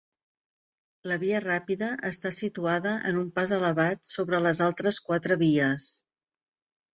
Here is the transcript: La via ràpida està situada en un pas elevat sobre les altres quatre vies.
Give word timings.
La 1.09 1.17
via 1.23 1.41
ràpida 1.43 1.89
està 2.09 2.31
situada 2.37 2.93
en 3.09 3.19
un 3.19 3.27
pas 3.35 3.53
elevat 3.59 4.01
sobre 4.15 4.41
les 4.47 4.63
altres 4.69 5.01
quatre 5.11 5.39
vies. 5.45 5.87